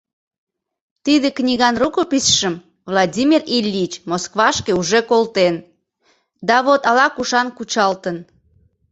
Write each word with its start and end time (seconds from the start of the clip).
—Тиде 1.05 1.27
книган 1.37 1.75
рукописьшым 1.83 2.55
Владимир 2.91 3.41
Ильич 3.57 3.93
Москвашке 4.09 4.71
уже 4.79 4.99
колтен, 5.09 5.55
да 6.47 6.57
вот 6.65 6.81
ала-кушан 6.89 7.47
кучалтын. 7.57 8.17